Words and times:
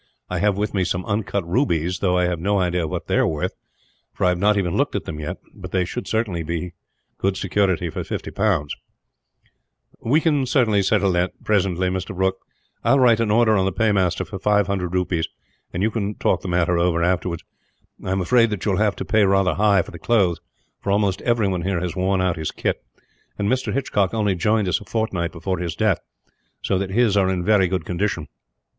I 0.31 0.39
have 0.39 0.57
with 0.57 0.73
me 0.73 0.83
some 0.83 1.05
uncut 1.05 1.47
rubies; 1.47 1.99
though 1.99 2.17
I 2.17 2.23
have 2.23 2.39
no 2.39 2.57
idea 2.57 2.87
what 2.87 3.05
they 3.05 3.17
are 3.17 3.27
worth, 3.27 3.53
for 4.11 4.25
I 4.25 4.29
have 4.29 4.39
not 4.39 4.57
even 4.57 4.75
looked 4.75 4.95
at 4.95 5.05
them 5.05 5.19
yet; 5.19 5.37
but 5.53 5.69
they 5.69 5.85
should 5.85 6.07
certainly 6.07 6.41
be 6.41 6.73
good 7.19 7.37
security 7.37 7.87
for 7.91 8.03
50 8.03 8.31
pounds." 8.31 8.75
"We 9.99 10.19
can 10.19 10.47
settle 10.47 10.73
that 11.11 11.33
presently, 11.43 11.89
Mr. 11.89 12.15
Brooke. 12.15 12.39
I 12.83 12.93
will 12.95 12.99
write 13.01 13.19
an 13.19 13.29
order 13.29 13.55
on 13.55 13.65
the 13.65 13.71
paymaster 13.71 14.25
for 14.25 14.39
500 14.39 14.91
rupees; 14.91 15.27
and 15.71 15.83
we 15.83 15.91
can 15.91 16.15
talk 16.15 16.41
the 16.41 16.47
matter 16.47 16.79
over, 16.79 17.03
afterwards. 17.03 17.43
I 18.03 18.09
am 18.09 18.21
afraid 18.21 18.49
that 18.49 18.65
you 18.65 18.71
will 18.71 18.79
have 18.79 18.95
to 18.95 19.05
pay 19.05 19.23
rather 19.25 19.53
high 19.53 19.83
for 19.83 19.91
the 19.91 19.99
clothes, 19.99 20.39
for 20.79 20.91
almost 20.91 21.21
everyone 21.21 21.61
here 21.61 21.79
has 21.79 21.95
worn 21.95 22.21
out 22.21 22.37
his 22.37 22.49
kit; 22.49 22.83
and 23.37 23.47
Mr. 23.47 23.71
Hitchcock 23.71 24.15
only 24.15 24.33
joined 24.33 24.67
us 24.67 24.81
a 24.81 24.83
fortnight 24.83 25.31
before 25.31 25.59
his 25.59 25.75
death, 25.75 25.99
so 26.63 26.79
that 26.79 26.89
his 26.89 27.15
are 27.15 27.29
in 27.29 27.45
very 27.45 27.67
good 27.67 27.85
condition. 27.85 28.27